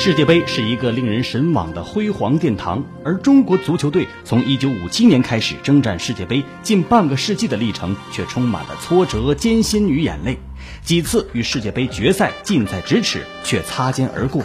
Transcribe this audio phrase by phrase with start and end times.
[0.00, 10.38] 世界杯是一个令人神往的辉煌殿堂，而中国足球队从1957年开始征战世界杯近半个世纪的历程，却充满了挫折、艰辛与眼泪。
[10.84, 14.44] 几次与世界杯决赛近在咫尺，却擦肩而过。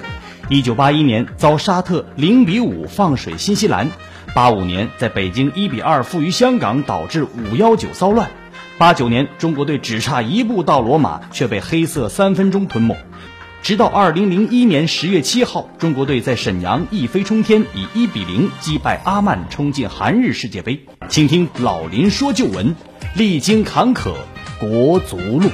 [0.50, 3.92] 1981年遭沙特0比5放水新西兰
[4.34, 8.32] ；85年在北京1比2负于香港，导致519骚乱
[8.80, 12.98] ；89年中国队只差一步到罗马，却被黑色三分钟吞没。
[13.64, 20.86] 直到二零零一年十月七号，中国队在沈阳一飞冲天，以一比零击败阿曼，冲进韩日世界杯。
[21.08, 22.76] 请听老林说旧闻，
[23.16, 24.16] 历经坎坷，
[24.60, 25.50] 国足路。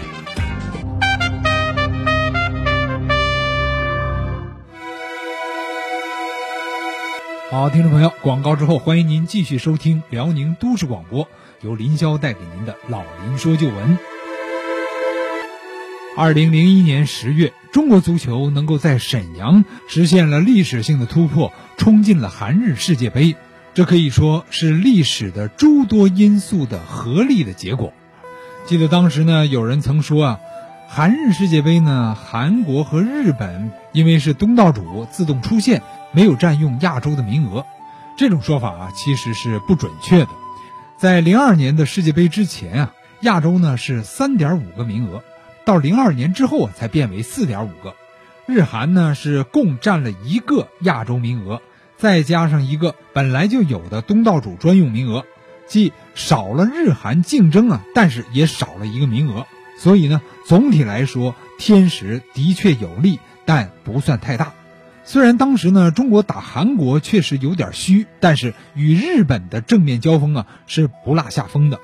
[7.52, 11.28] 好，听众朋友，广告之后，欢迎您继续收听辽宁都市广播，
[11.62, 14.00] 由林霄带给您的老林说旧闻。
[16.20, 23.38] 二零零一年十月，中国足球能够在沈阳实现了历史性的突破，冲进了韩日世界杯。
[23.74, 27.94] 这可以说是历史的诸多因素的合力的结果。
[28.66, 30.40] 记得当时呢，有人曾说啊，
[30.90, 35.82] 韩日世界杯呢，韩国和日本因为是东道主自动出线，
[36.12, 37.66] 没有占用亚洲的名额。
[38.18, 40.30] 这种说法啊，其实是不准确的。
[40.98, 45.24] 在零二年的世界杯之前啊，亚洲呢是三点五个名额。
[45.70, 47.94] 到零二年之后啊，才变为四点五个，
[48.48, 51.62] 日韩呢是共占了一个亚洲名额，
[51.96, 55.26] 再加上一个本来就有的东道主专用名额，
[55.68, 59.46] 即少了日韩竞争啊，但是也少了一个名额。
[59.78, 64.54] 所以呢，总体来说，天时的确有利，但不算太大。
[65.04, 71.80] 虽然当时呢，中国打韩国确实有点虚，但是与日本的正面交锋啊，是不落下风的。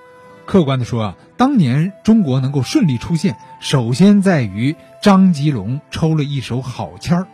[0.45, 7.27] 客观的说啊，当年中国能够顺利出线，首先在于张吉龙抽了一手好签儿。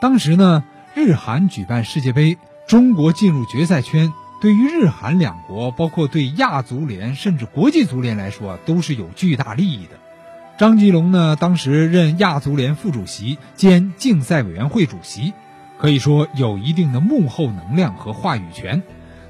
[0.00, 0.62] 当时呢，
[0.94, 9.92] 日韩举办世界杯，中国进入决赛圈，对于日韩两国，包括对亚足联甚至国际足联来说，都是有巨大利益的。
[10.58, 15.32] 张吉龙呢，当时任亚足联副主席兼竞赛委员会主席，
[15.78, 18.82] 可以说有一定的幕后能量和话语权。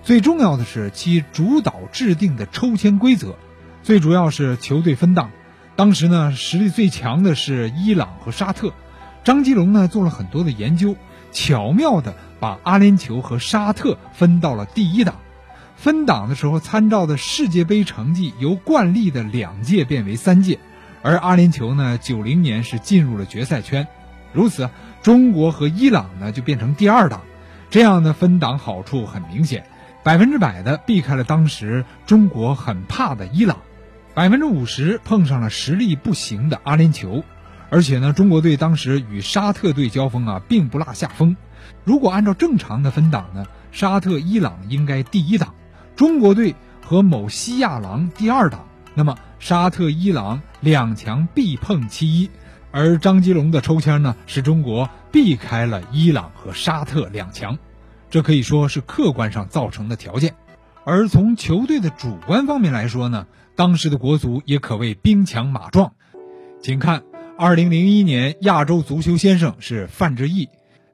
[0.02, 3.36] 最重要的是其主导制定的抽签规则，
[3.82, 5.30] 最主要是球队分档。
[5.76, 8.72] 当时呢，实力最强的是伊朗和沙特。
[9.24, 10.96] 张吉龙呢做了很多的研究，
[11.32, 15.16] 巧妙地把阿联酋和沙特分到了第一档。
[15.76, 20.58] 分档的时候参照的世界杯成绩由惯例的两届变为三届，
[21.02, 23.86] 而阿联酋呢，九零年是进入了决赛圈，
[24.32, 24.70] 如此，
[25.02, 27.22] 中国和伊朗呢就变成第二档。
[27.70, 29.64] 这样的分档好处很明显。
[30.02, 33.58] 百分之百的避开了当时中国很怕的伊朗，
[34.14, 37.22] 百分之五十碰上了实力不行的阿联酋，
[37.68, 41.36] 而且呢，中国队当时与沙特队交锋啊，并不落下风。
[41.84, 45.54] 如果按照正常的分档呢，沙特、伊朗应该第一档，
[45.96, 52.30] 中国队和某西亚狼第二档，那么沙特、伊朗两强必碰其一。
[52.72, 57.58] 而张吉龙的抽签呢，使中国避开了伊朗和沙特两强。
[58.10, 60.34] 这可以说是客观上造成的条件，
[60.84, 65.92] 而从球队的主观方面来说呢，当时的国足也可谓兵强马壮。
[66.60, 67.04] 请看，
[67.38, 70.48] 二零零一年亚洲足球先生是范志毅，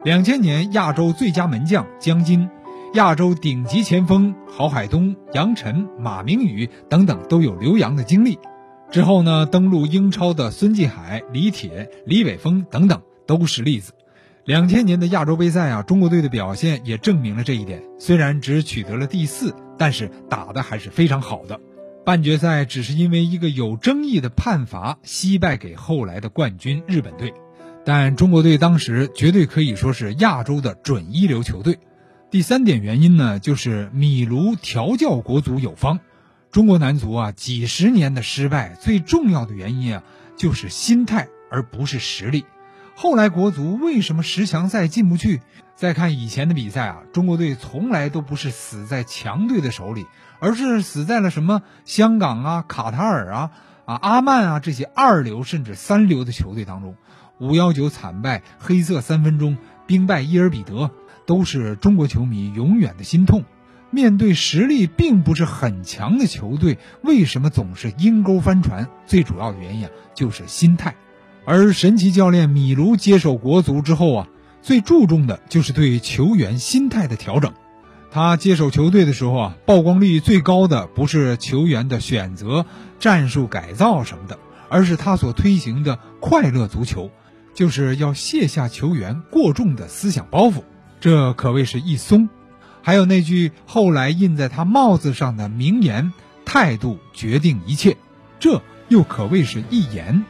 [0.04, 2.50] 两千年亚洲最佳门将江津，
[2.92, 8.38] 亚洲顶级前锋郝海东、杨晨、马明宇等等都有留洋的经历。
[8.90, 13.94] 之后呢，登陆英超的孙继海、李铁、李玮峰等等都是例子。
[14.46, 17.82] 两千年的亚洲杯赛啊，中国队的表现也证明了这一点。
[17.98, 21.58] 虽然只取得了第四，但是打的还是非常好的。
[22.04, 27.34] 半决赛只是因为一个有争议的判罚，惜败给后来的冠军日本队。
[27.84, 31.80] 但中国队当时绝对可以说是亚洲的准一流球队。
[32.30, 35.98] 第三点原因呢，就是米卢调教国足有方。
[36.52, 40.04] 中国男足啊，几十年的失败，最重要的原因啊，
[40.36, 42.44] 就是心态，而不是实力。
[42.98, 45.42] 后来国足为什么十强赛进不去？
[45.74, 50.06] 再看以前的比赛啊，中国队从来都不是死在强队的手里，
[50.40, 53.50] 而是死在了什么香港啊、卡塔尔啊、
[53.84, 56.96] 啊阿曼啊这些二流甚至三流的球队当中。
[57.38, 60.90] 五幺九惨败、黑色三分钟、兵败伊尔比德，
[61.26, 63.44] 都是中国球迷永远的心痛。
[63.90, 68.88] 面对实力并不是很强的球队，为什么总是阴沟翻船？
[69.04, 70.94] 最主要的原因啊，就是心态。
[71.46, 74.28] 而神奇教练米卢接手国足之后啊，
[74.60, 77.54] 最注重的就是对球员心态的调整。
[78.10, 82.66] 他接手球队的时候啊，曝光率最高的不是球员的选择、
[82.98, 84.38] 战术改造什么的，
[84.68, 87.10] 而是他所推行的快乐足球。
[87.54, 90.62] 就是要卸下球员过重的思想包袱，
[91.00, 92.28] 这可谓是一松。
[92.82, 96.12] 还有那句后来印在他帽子上的名言
[96.44, 97.96] ：“态度决定一切”，
[98.38, 100.24] 这又可谓是一言。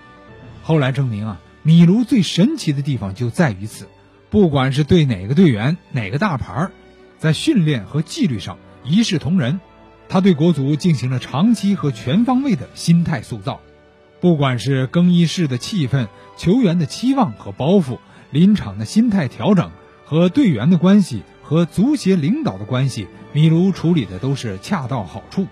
[0.66, 3.86] 后来证明啊，米卢最神奇的地方就在于此，
[4.30, 6.70] 不管是对哪个队员、哪个大牌，
[7.18, 9.60] 在训练和纪律上一视同仁。
[10.08, 13.60] 他对国足进行了长期和全方位的心态塑造，
[14.20, 17.98] 不管是更衣室的气氛、球员的期望和包袱、
[18.32, 19.70] 临场的心态调整
[20.04, 25.46] 和队员的关系和足协领导的关系，米卢处理的都是恰到好处。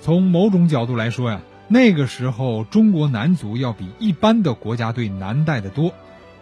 [0.00, 1.40] 从某种角度来说呀，
[1.74, 5.92] 那个时候中国男足要比一般的国家队难带得多，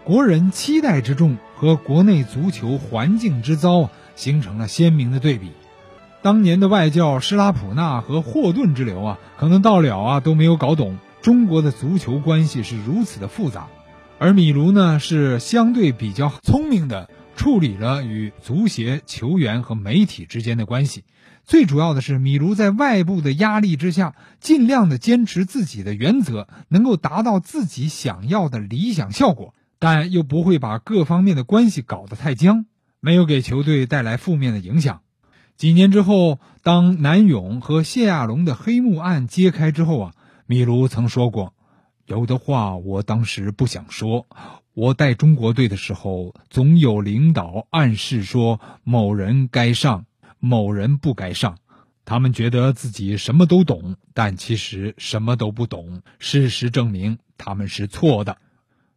[0.04, 5.52] 国人期待之重和国内足球环境之糟形成了鲜明的对比。
[6.20, 13.68] 当年的外教施拉普纳和霍顿之流啊，可能到了啊都没有搞懂中国的足球关系是如此的复杂，
[14.18, 17.08] 而米卢呢是相对比较聪明的
[17.42, 21.02] 处理了与足协、球员和媒体之间的关系。
[21.42, 32.66] 最主要的是，米卢在外部的压力之下，尽量的坚持自己的原则，能够达到自己想要的理想效果，但又不会把各方面的关系搞得太僵，
[33.00, 35.00] 没有给球队带来负面的影响。
[35.56, 40.12] 几年之后，当南勇和谢亚龙的黑幕案揭开之后啊，
[40.46, 41.54] 米卢曾说过
[42.06, 44.26] ：“有的话我当时不想说。
[44.74, 50.06] 我带中国队的时候，总有领导暗示说某人该上，
[50.38, 51.58] 某人不该上。
[52.04, 56.02] 他们觉得自己什么都懂，但其实什么都不懂。
[56.18, 58.38] 事实证明他们是错的。”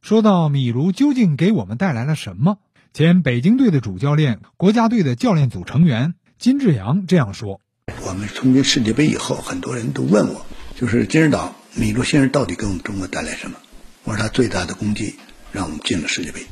[0.02, 2.58] 说到米卢究竟给我们带来了什么？
[2.94, 6.14] 前北京队的主教练，国家队的教练组成员。
[6.38, 7.60] 金志扬这样说
[8.08, 13.58] ：“我们冲进世界杯以后，很多人都问我，就是金指导米卢先生到底给我们中国带来什么？
[14.06, 15.16] 我说他最大的功绩
[15.52, 16.46] 让我们进了世界杯，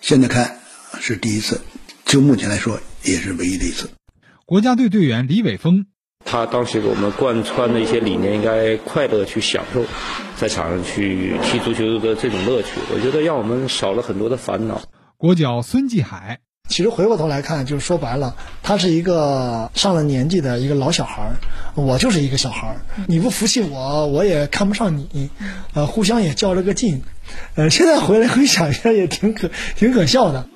[0.00, 0.58] 现在看
[1.00, 1.60] 是第一次，
[2.04, 3.88] 就目前来说也是唯一的一次。”
[4.44, 5.86] 国家队队员李伟峰，
[6.24, 9.84] 他当时给我们贯穿的一些理念，应该快乐去享受，
[10.36, 14.82] 在场上去踢足球的这种乐趣，我觉得让我们少了很多的烦恼。
[15.16, 16.40] 国脚孙继海。
[16.74, 18.34] 其实回过头来看，就是说白了，
[18.64, 21.36] 他是一个上了年纪的一个老小孩儿，
[21.76, 22.80] 我就是一个小孩儿。
[23.06, 25.30] 你不服气我，我也看不上你，
[25.72, 27.00] 呃，互相也较了个劲，
[27.54, 30.48] 呃，现在回来回想一下，也挺可挺可笑的。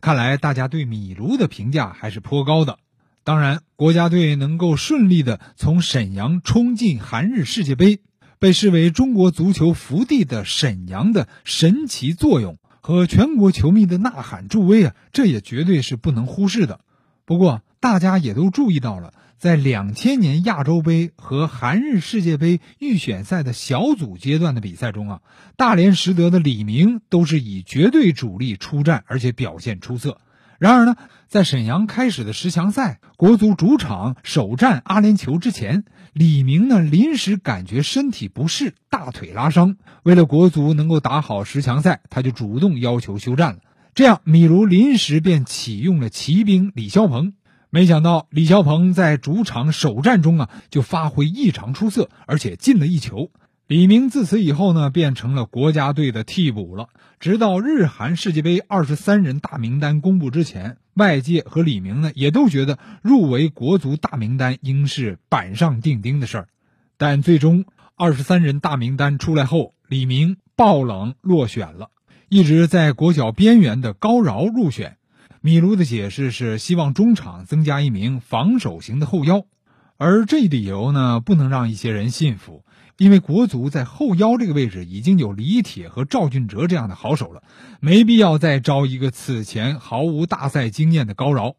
[0.00, 2.78] 看来大家对米卢的评价还是颇高的。
[3.22, 7.98] 当然，国家队能够顺利的从沈阳冲进韩日世界杯，
[8.38, 12.56] 被视为中国足球福地的沈阳的神奇作用。
[12.86, 16.78] 和全国球迷的呐喊助威啊，这也绝对是不能忽视的。
[17.24, 25.20] 不过，大家也都注意到了，在两千年亚洲杯和韩日世界杯预选赛的小组阶段的比赛中啊，
[25.56, 30.20] 大连实德的李明都是以绝对主力出战，而且表现出色。
[30.58, 30.96] 然而呢，
[31.28, 39.76] 在沈阳开始的十强赛，国足主场首战阿联酋之前，李明呢临时感觉身体不适，大腿拉伤。
[40.02, 43.58] 为了国足能够打好十强赛，他就主动要求休战了。
[43.94, 47.34] 这样，米卢临时便启用了骑兵李霄鹏。
[47.68, 53.30] 没想到李霄鹏在主场首战中啊，就发挥异常出色，而且进了一球。
[53.68, 56.88] 李明自此以后呢，变成了国家队的替补了。
[57.18, 66.48] 直到日韩世界杯二十三人大名单公布之前，外界和李明呢也都觉得入围国足大名单应是板上钉钉的事儿。
[66.96, 67.64] 但最终
[67.96, 71.90] 二十三人大名单出来后，李明爆冷落选了，
[72.28, 74.96] 一直在国脚边缘的高饶入选。
[75.40, 79.44] 米卢的解释是希望中场增加一名防守型的后腰，
[79.96, 82.62] 而这理由呢不能让一些人信服。
[82.98, 87.42] 因为国足在后腰这个位置已经有李铁和赵俊哲这样的好手了，
[87.80, 91.56] 没必要再招一个此前毫无大赛经验的高饶。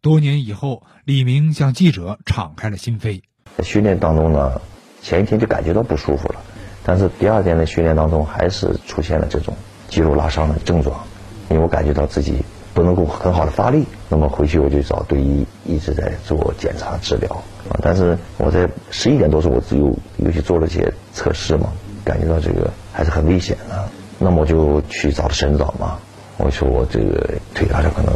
[0.00, 3.22] 多年以后，李明向记者敞开了心扉。
[3.56, 4.60] 在训练当中呢，
[5.00, 6.40] 前一天就感觉到不舒服了，
[6.82, 9.54] 但是第二天的训练当中还是出现了这种
[9.88, 11.04] 肌肉拉伤的症状，
[11.48, 12.38] 因为我感觉到自己
[12.74, 13.84] 不能够很好的发力。
[14.08, 17.30] 那么回去我就找队医，一直在做检查治疗。
[17.68, 17.78] 啊！
[17.80, 21.72] 但是我在十一点多时候，我只有又去做了些测试嘛，
[22.04, 23.88] 感觉到这个还是很危险的。
[24.18, 25.98] 那么我就去找了沈指导嘛，
[26.38, 28.12] 我说我这个腿好像可能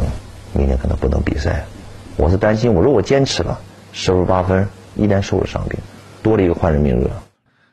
[0.53, 1.65] 明年可能不能比赛。
[2.17, 3.59] 我是担心，我如果坚持了，
[3.93, 5.79] 十分八分依然受了伤病，
[6.21, 7.09] 多了一个换人名额。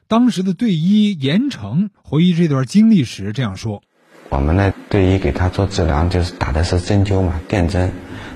[0.07, 3.83] 当时的队医严成回忆这段经历时这样说
[4.35, 7.93] ：“我们呢，对于给他做治疗，就是打的是针灸嘛，电针。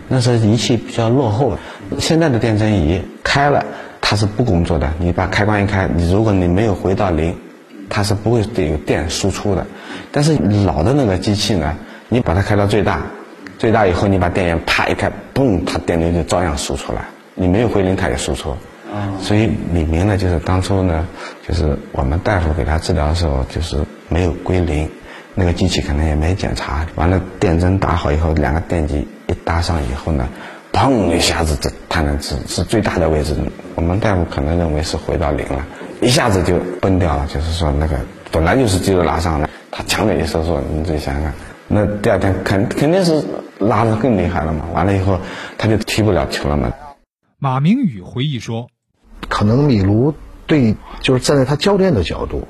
[0.06, 1.58] 那时候仪器比较落后，
[1.98, 3.62] 现在的电针仪。”开了，
[4.00, 4.90] 它是不工作的。
[4.98, 7.36] 你把开关一开，你如果你没有回到零，
[7.90, 9.66] 它是不会有电输出的。
[10.10, 11.76] 但是老的那个机器呢，
[12.08, 13.02] 你把它开到最大，
[13.58, 18.56] 最大以后你把电源啪一开，嘣，它电流就照样输出来，你没有归零它也输出。
[19.20, 21.06] 所以李明呢，就是当初呢，
[21.46, 23.76] 就是我们大夫给他治疗的时候，就是
[24.08, 24.88] 没有归零，
[25.38, 30.28] 那个机器可能也没检查，完了电针打好以后，两个电极一搭上以后呢，
[30.72, 33.36] 砰一下子这它能是是最大的位置，
[33.76, 35.64] 我们大夫可能认为是回到零了，
[36.00, 37.96] 一下子就崩掉了，就是说那个
[38.32, 41.32] 本来就是肌肉拉伤了，他强烈一收缩，你自己想想，
[41.68, 43.22] 那第二天肯肯定是
[43.60, 45.20] 拉的更厉害了嘛，完了以后
[45.56, 46.72] 他就踢不了球了嘛。
[47.38, 48.66] 马明宇回忆说。
[49.28, 50.14] 可能米卢
[50.46, 52.48] 对，就是站在他教练的角度，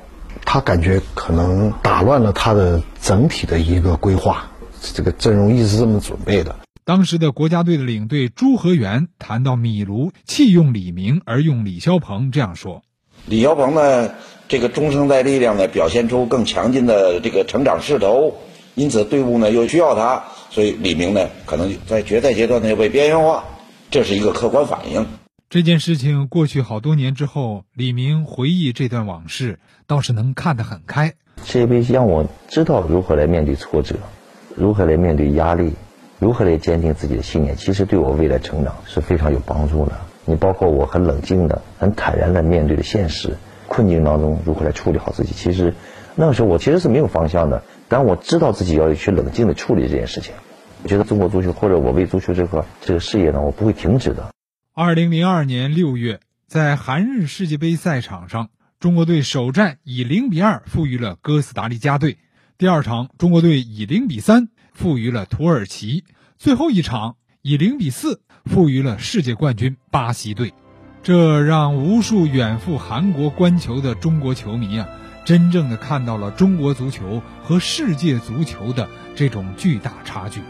[0.51, 4.49] 他感觉可能打乱了他的整体的一个规划。
[4.81, 6.55] 这个阵容一直这么准备的。
[6.83, 12.81] 当时的国家队的领队朱和元谈到米卢弃用李明而用李霄鹏，这样说：
[13.27, 14.09] 李霄鹏呢，
[14.47, 18.33] 这个中生代力量呢，表现出更强劲的这个成长势头，
[18.73, 23.43] 因此队伍呢又需要他，所以李明呢可能在决赛阶段呢又被边缘化，
[23.91, 25.05] 这是一个客观反应。
[25.49, 31.15] 这件事情过去好多年之后，李明回忆这段往事，倒是能看得很开。
[31.43, 33.95] 世界杯让我知道如何来面对挫折，
[34.55, 35.73] 如何来面对压力，
[36.19, 37.55] 如何来坚定自己的信念。
[37.55, 39.93] 其实对我未来成长是非常有帮助的。
[40.25, 43.35] 你包括我很冷静的、很坦然的面对的现实
[43.67, 45.33] 困境当中，如何来处理好自己。
[45.33, 45.73] 其实
[46.13, 50.31] 那个时候我其实是没有方向的，但我知道自己要去冷静的处理这件事情。
[50.83, 54.29] 我觉得中国足球或者我为足球这块这个事业呢，我不会停止的。
[54.75, 58.49] 二零零二年六月，在韩日世界杯赛场上，
[58.79, 62.17] 中国队首战以零比二负于了哥斯达黎加队。
[62.57, 66.05] 第二场，中国队以零比三负于了土耳其。
[66.37, 70.53] 最后一场以零比四负于了世界冠军巴西队。
[71.01, 74.87] 这让无数远赴韩国观球的中国球迷啊，
[75.25, 80.41] 真正的看到了中国足球和世界足球的这种巨大差距。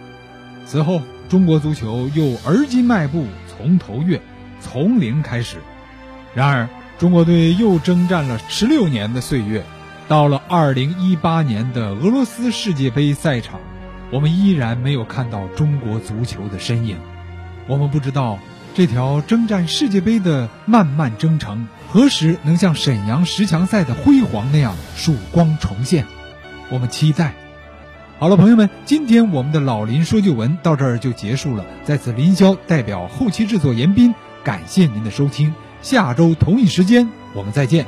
[0.65, 3.25] 此后，中国足球又而今迈步。
[3.47, 4.21] 从头越，
[4.61, 5.57] 从零开始。
[6.33, 9.65] 然而，中国队又征战了十六年的岁月，
[10.07, 13.59] 到了二零一八年的俄罗斯世界杯赛场，
[14.13, 16.97] 我们依然没有看到中国足球的身影。
[17.67, 18.39] 我们不知道
[18.73, 26.05] 这条征战世界杯的漫漫征程何时能像沈阳十强赛的辉煌那样曙光重现。
[26.69, 27.33] 我们期待。
[28.19, 31.65] 好了，朋友们，今天我们的老林说旧闻到这儿就结束了。
[31.85, 35.53] 在此，林霄代表后期制作严斌，感谢您的收听。
[35.81, 37.85] 下周同一时间，我们再见。